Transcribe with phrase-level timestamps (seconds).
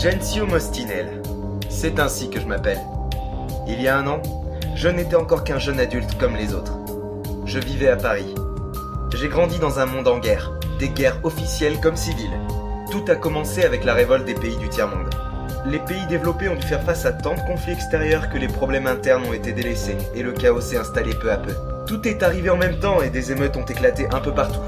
[0.00, 1.20] Gensio Mostinel.
[1.68, 2.80] C'est ainsi que je m'appelle.
[3.68, 4.22] Il y a un an,
[4.74, 6.78] je n'étais encore qu'un jeune adulte comme les autres.
[7.44, 8.34] Je vivais à Paris.
[9.14, 12.40] J'ai grandi dans un monde en guerre, des guerres officielles comme civiles.
[12.90, 15.14] Tout a commencé avec la révolte des pays du tiers-monde.
[15.66, 18.86] Les pays développés ont dû faire face à tant de conflits extérieurs que les problèmes
[18.86, 21.52] internes ont été délaissés et le chaos s'est installé peu à peu.
[21.86, 24.60] Tout est arrivé en même temps et des émeutes ont éclaté un peu partout.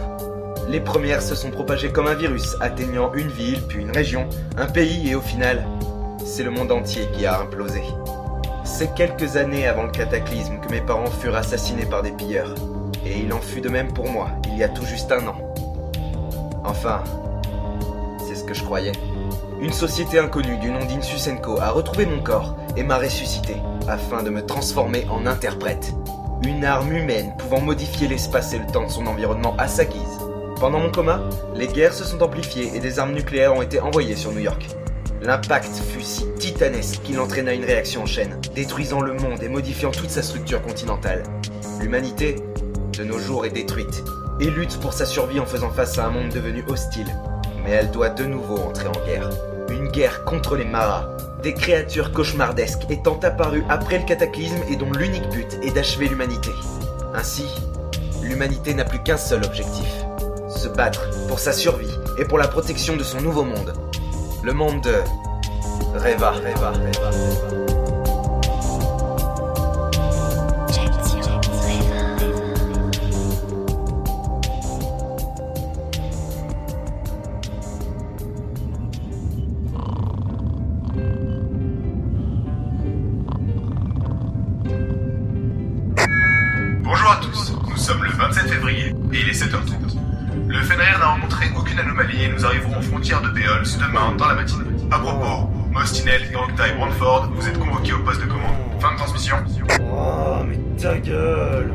[0.69, 4.67] Les premières se sont propagées comme un virus, atteignant une ville, puis une région, un
[4.67, 5.67] pays et au final,
[6.25, 7.83] c'est le monde entier qui a implosé.
[8.65, 12.55] C'est quelques années avant le cataclysme que mes parents furent assassinés par des pilleurs.
[13.05, 15.37] Et il en fut de même pour moi, il y a tout juste un an.
[16.65, 17.03] Enfin,
[18.27, 18.93] c'est ce que je croyais.
[19.61, 23.57] Une société inconnue du nom d'Insusenko a retrouvé mon corps et m'a ressuscité
[23.89, 25.93] afin de me transformer en interprète.
[26.45, 30.19] Une arme humaine pouvant modifier l'espace et le temps de son environnement à sa guise.
[30.61, 31.21] Pendant mon coma,
[31.55, 34.69] les guerres se sont amplifiées et des armes nucléaires ont été envoyées sur New York.
[35.21, 39.91] L'impact fut si titanesque qu'il entraîna une réaction en chaîne, détruisant le monde et modifiant
[39.91, 41.23] toute sa structure continentale.
[41.81, 42.37] L'humanité,
[42.97, 44.03] de nos jours, est détruite
[44.41, 47.07] et lutte pour sa survie en faisant face à un monde devenu hostile.
[47.65, 49.31] Mais elle doit de nouveau entrer en guerre.
[49.71, 51.09] Une guerre contre les maras,
[51.43, 56.51] des créatures cauchemardesques étant apparues après le cataclysme et dont l'unique but est d'achever l'humanité.
[57.15, 57.47] Ainsi,
[58.23, 60.02] l'humanité n'a plus qu'un seul objectif
[60.63, 63.73] se battre pour sa survie et pour la protection de son nouveau monde.
[64.45, 64.95] Le monde de
[65.99, 67.11] Reva, Reva, Reva.
[86.85, 90.02] Bonjour à tous, nous sommes le 27 février et il est 7h30.
[90.53, 94.27] Le Fenrir n'a rencontré aucune anomalie et nous arriverons aux frontières de Béols demain dans
[94.27, 94.67] la matinée.
[94.91, 96.73] À propos, Mostinel, Gangta et
[97.35, 98.55] vous êtes convoqués au poste de commande.
[98.79, 99.37] Fin de transmission.
[99.81, 101.73] Oh, mais ta gueule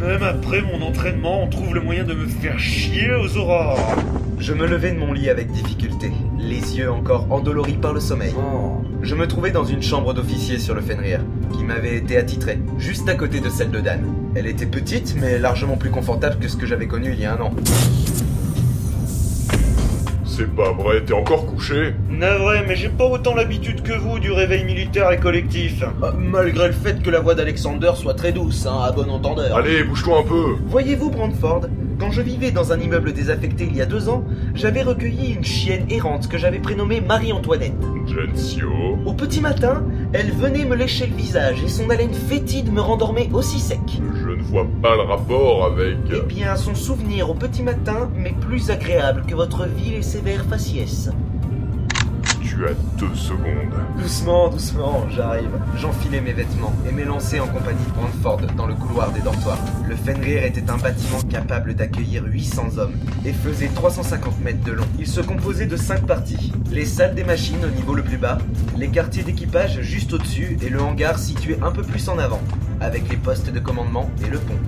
[0.00, 3.94] Même après mon entraînement, on trouve le moyen de me faire chier aux aurores
[4.42, 8.34] Je me levai de mon lit avec difficulté, les yeux encore endoloris par le sommeil.
[8.36, 8.82] Oh.
[9.00, 11.20] Je me trouvais dans une chambre d'officier sur le Fenrir,
[11.52, 14.02] qui m'avait été attitrée, juste à côté de celle de Dan.
[14.34, 17.34] Elle était petite, mais largement plus confortable que ce que j'avais connu il y a
[17.34, 17.54] un an.
[20.34, 24.32] C'est pas vrai, t'es encore couché Navré, mais j'ai pas autant l'habitude que vous du
[24.32, 25.82] réveil militaire et collectif.
[25.82, 29.54] Euh, malgré le fait que la voix d'Alexander soit très douce, hein, à bon entendeur.
[29.54, 31.66] Allez, bouge-toi un peu Voyez-vous, Brandford,
[32.02, 35.44] quand je vivais dans un immeuble désaffecté il y a deux ans, j'avais recueilli une
[35.44, 37.74] chienne errante que j'avais prénommée Marie-Antoinette.
[38.06, 42.80] Gensio Au petit matin, elle venait me lécher le visage et son haleine fétide me
[42.80, 43.78] rendormait aussi sec.
[44.20, 45.98] Je ne vois pas le rapport avec...
[46.12, 50.44] Eh bien, son souvenir au petit matin m'est plus agréable que votre ville et sévère
[50.44, 51.10] faciès.
[52.42, 53.74] Tu as deux secondes.
[53.98, 55.50] Doucement, doucement, j'arrive.
[55.76, 59.58] J'enfilai mes vêtements et m'élançai en compagnie de Brandford dans le couloir des dortoirs.
[59.88, 62.94] Le Fenrir était un bâtiment capable d'accueillir 800 hommes
[63.24, 64.86] et faisait 350 mètres de long.
[64.98, 66.52] Il se composait de 5 parties.
[66.70, 68.38] Les salles des machines au niveau le plus bas,
[68.76, 72.42] les quartiers d'équipage juste au-dessus et le hangar situé un peu plus en avant,
[72.80, 74.58] avec les postes de commandement et le pont.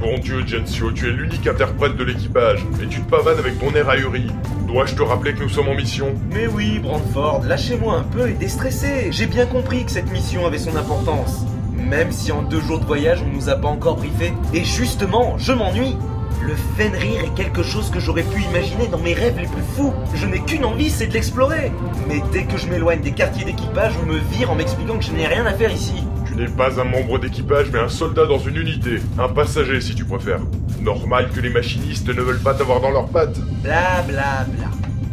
[0.00, 3.74] Bon Dieu, Gensio, tu es l'unique interprète de l'équipage, et tu te pavanes avec ton
[3.74, 4.26] air ahuri.
[4.66, 6.14] Dois-je te rappeler que nous sommes en mission?
[6.34, 9.08] Mais oui, Brandford, lâchez-moi un peu et déstressez.
[9.12, 11.46] J'ai bien compris que cette mission avait son importance.
[11.72, 14.32] Même si en deux jours de voyage, on nous a pas encore briefé.
[14.52, 15.96] Et justement, je m'ennuie.
[16.42, 19.94] Le Fenrir est quelque chose que j'aurais pu imaginer dans mes rêves les plus fous.
[20.14, 21.70] Je n'ai qu'une envie, c'est de l'explorer.
[22.08, 25.12] Mais dès que je m'éloigne des quartiers d'équipage, on me vire en m'expliquant que je
[25.12, 26.04] n'ai rien à faire ici.
[26.36, 28.98] N'es pas un membre d'équipage, mais un soldat dans une unité.
[29.18, 30.40] Un passager, si tu préfères.
[30.82, 33.40] Normal que les machinistes ne veulent pas t'avoir dans leurs pattes.
[33.62, 34.68] Bla bla bla.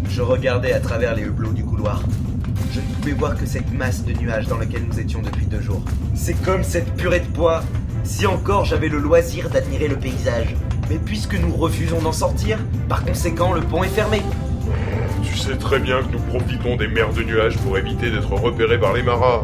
[0.10, 2.04] Je regardais à travers les hublots du couloir.
[2.74, 5.62] Je ne pouvais voir que cette masse de nuages dans laquelle nous étions depuis deux
[5.62, 5.82] jours.
[6.14, 7.64] C'est comme cette purée de poids.
[8.04, 10.54] Si encore j'avais le loisir d'admirer le paysage.
[10.90, 12.60] Mais puisque nous refusons d'en sortir,
[12.90, 14.22] par conséquent le pont est fermé.
[15.24, 18.78] Tu sais très bien que nous profitons des mers de nuages pour éviter d'être repérés
[18.78, 19.44] par les maras.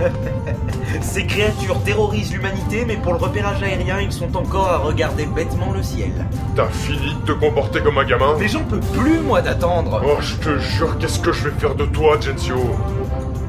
[1.00, 5.72] Ces créatures terrorisent l'humanité, mais pour le repérage aérien, ils sont encore à regarder bêtement
[5.72, 6.12] le ciel.
[6.54, 10.02] T'as fini de te comporter comme un gamin Mais j'en peux plus, moi, d'attendre.
[10.04, 12.56] Oh, je te jure, qu'est-ce que je vais faire de toi, Gensio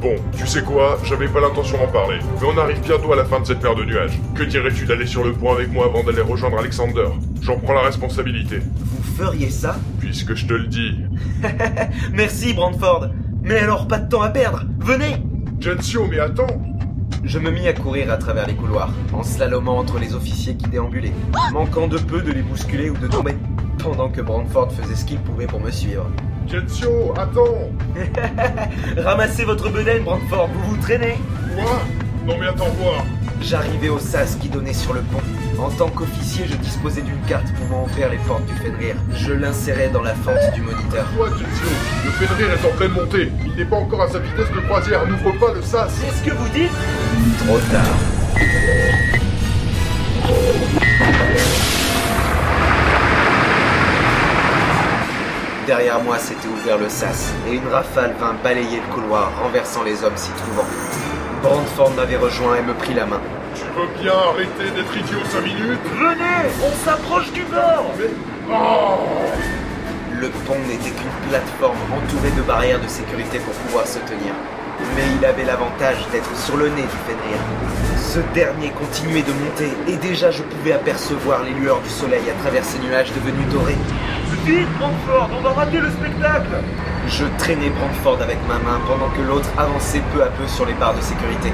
[0.02, 3.24] Bon, tu sais quoi, j'avais pas l'intention d'en parler, mais on arrive bientôt à la
[3.24, 4.20] fin de cette mer de nuages.
[4.36, 7.08] Que dirais-tu d'aller sur le pont avec moi avant d'aller rejoindre Alexander
[7.42, 10.98] J'en prends la responsabilité, Vous feriez ça puisque je te le dis.
[12.12, 13.12] Merci, Brandford.
[13.44, 14.64] Mais alors, pas de temps à perdre.
[14.80, 15.24] Venez
[15.64, 16.62] Gensio, mais attends.
[17.24, 20.68] Je me mis à courir à travers les couloirs, en slalomant entre les officiers qui
[20.68, 21.14] déambulaient,
[21.54, 23.38] manquant de peu de les bousculer ou de tomber,
[23.78, 26.06] pendant que Brandford faisait ce qu'il pouvait pour me suivre.
[26.50, 27.72] Gensio, attends.
[28.98, 31.16] Ramassez votre bedaine, Brandford, vous vous traînez.
[31.56, 31.80] Quoi?
[32.28, 33.06] Non mais attends voir.
[33.40, 35.22] J'arrivais au sas qui donnait sur le pont.
[35.60, 38.96] En tant qu'officier, je disposais d'une carte pouvant ouvrir les portes du Fenrir.
[39.14, 41.06] Je l'insérais dans la fente du moniteur.
[41.16, 41.70] Toi, Gensio,
[42.04, 43.32] le Fenrir est en pleine montée.
[43.46, 45.08] Il n'est pas encore à sa vitesse de croisière.
[45.08, 46.72] N'ouvre pas le sas C'est ce que vous dites?
[47.46, 47.84] Trop tard.
[55.66, 60.04] Derrière moi s'était ouvert le sas, et une rafale vint balayer le couloir, renversant les
[60.04, 60.68] hommes s'y trouvant.
[61.42, 63.22] Brandford m'avait rejoint et me prit la main.
[63.74, 68.10] Tu veux bien arrêter d'être idiot 5 minutes Venez On s'approche du bord Mais...
[68.52, 69.00] Oh
[70.12, 74.34] Le pont n'était qu'une plateforme entourée de barrières de sécurité pour pouvoir se tenir.
[74.96, 77.40] Mais il avait l'avantage d'être sur le nez du Fenrir.
[77.98, 82.40] Ce dernier continuait de monter et déjà je pouvais apercevoir les lueurs du soleil à
[82.44, 83.78] travers ces nuages devenus dorés.
[84.46, 86.62] Vite, Brandford, on va rater le spectacle
[87.08, 90.74] Je traînais Brandford avec ma main pendant que l'autre avançait peu à peu sur les
[90.74, 91.52] barres de sécurité.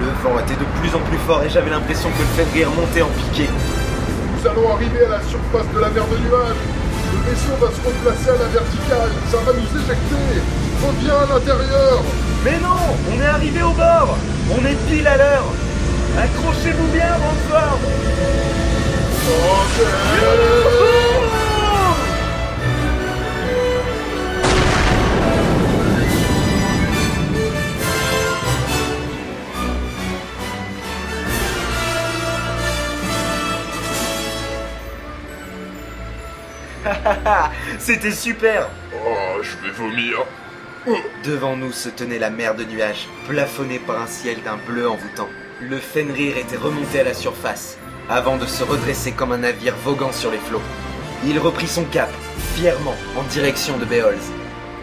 [0.00, 3.02] Le vent était de plus en plus fort et j'avais l'impression que le Fenrir montait
[3.02, 3.48] en piqué.
[3.48, 6.62] Nous allons arriver à la surface de la mer de nuages.
[7.12, 9.12] Le vaisseau va se replacer à la verticale.
[9.30, 10.40] Ça va nous éjecter.
[10.80, 12.00] Reviens à l'intérieur.
[12.44, 14.16] Mais non On est arrivé au bord
[14.50, 15.44] On est pile à l'heure
[16.16, 17.78] Accrochez-vous bien, Brandford
[37.78, 40.24] C'était super Oh, je vais vomir.
[41.24, 45.28] Devant nous se tenait la mer de nuages, plafonnée par un ciel d'un bleu envoûtant.
[45.60, 47.76] Le Fenrir était remonté à la surface,
[48.08, 50.62] avant de se redresser comme un navire voguant sur les flots.
[51.26, 52.10] Il reprit son cap,
[52.54, 54.30] fièrement, en direction de Beholz.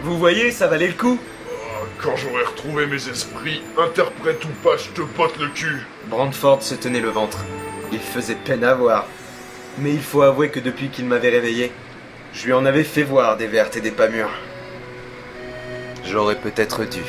[0.02, 1.18] Vous voyez, ça valait le coup
[1.50, 5.84] Ah, Quand j'aurai retrouvé mes esprits, interprète ou pas, je te botte le cul.
[6.06, 7.44] Brandford se tenait le ventre.
[7.90, 9.06] Il faisait peine à voir.
[9.78, 11.72] Mais il faut avouer que depuis qu'il m'avait réveillé,
[12.32, 14.30] je lui en avais fait voir des vertes et des pas mûres.
[16.04, 17.02] J'aurais peut-être dû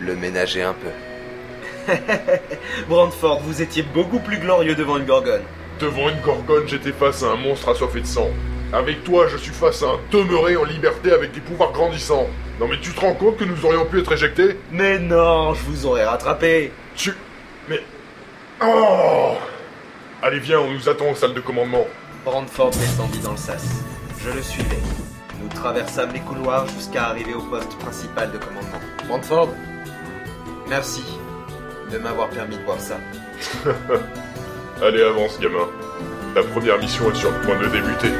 [0.00, 1.92] le ménager un peu.
[2.88, 5.42] Brandford, vous étiez beaucoup plus glorieux devant une gorgone.
[5.80, 8.30] Devant une gorgone, j'étais face à un monstre assoiffé de sang.
[8.72, 12.26] Avec toi, je suis face à un demeuré en liberté avec des pouvoirs grandissants.
[12.60, 14.58] Non mais tu te rends compte que nous aurions pu être éjectés?
[14.72, 16.72] Mais non, je vous aurais rattrapé.
[16.94, 17.14] Tu...
[17.68, 17.80] Mais...
[18.60, 19.36] Oh
[20.22, 21.86] Allez viens, on nous attend aux salles de commandement.
[22.24, 23.84] Brandford descendit dans le sas.
[24.20, 24.78] Je le suivais.
[25.40, 28.80] Nous traversâmes les couloirs jusqu'à arriver au poste principal de commandement.
[29.06, 29.50] Brandford,
[30.68, 31.04] merci
[31.92, 32.98] de m'avoir permis de voir ça.
[34.82, 35.68] Allez avance gamin.
[36.34, 38.12] Ta première mission est sur le point de débuter.